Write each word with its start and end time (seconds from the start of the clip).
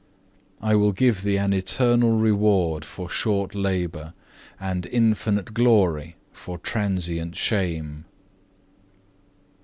I 0.63 0.73
will 0.73 0.93
give 0.93 1.21
thee 1.21 1.37
an 1.37 1.53
eternal 1.53 2.17
reward 2.17 2.83
for 2.83 3.07
short 3.07 3.53
labour, 3.53 4.15
and 4.59 4.87
infinite 4.87 5.53
glory 5.53 6.15
for 6.33 6.57
transient 6.57 7.35
shame. 7.35 8.05